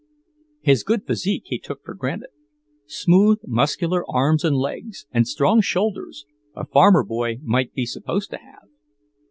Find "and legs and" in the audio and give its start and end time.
4.43-5.27